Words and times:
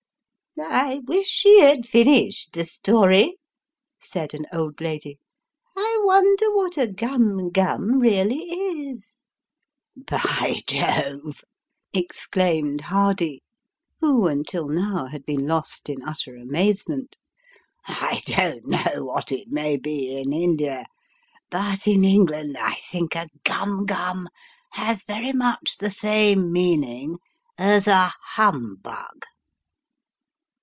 "I 0.61 0.99
wish 1.07 1.43
he 1.43 1.61
had 1.61 1.87
finished 1.87 2.51
the 2.53 2.65
story," 2.65 3.37
said 4.01 4.33
an 4.33 4.45
old 4.51 4.81
lady." 4.81 5.17
I 5.77 5.99
wonder 6.03 6.53
what 6.53 6.77
a 6.77 6.87
gum 6.91 7.49
gum 7.51 7.99
really 7.99 8.41
is?"" 8.89 9.15
By 10.11 10.59
Jove!" 10.67 11.45
exclaimed 11.93 12.81
Hardy, 12.81 13.41
who 14.01 14.23
nntil 14.23 14.69
now 14.69 15.05
had 15.05 15.25
been 15.25 15.47
lost 15.47 15.87
in 15.89 16.03
utter 16.03 16.35
amazement, 16.35 17.17
"I 17.87 18.21
don't 18.25 18.67
know 18.67 19.05
what 19.05 19.31
it 19.31 19.47
may 19.47 19.77
be 19.77 20.15
in 20.19 20.33
India, 20.33 20.85
but 21.49 21.87
in 21.87 22.03
England 22.03 22.57
I 22.57 22.75
think 22.75 23.15
a 23.15 23.29
gum 23.45 23.85
guru 23.85 24.25
has 24.73 25.05
very 25.05 25.31
much 25.31 25.77
the 25.77 25.89
same 25.91 26.51
meaning 26.51 27.19
as 27.57 27.87
a 27.87 28.11
hum 28.33 28.75
bug." 28.81 29.23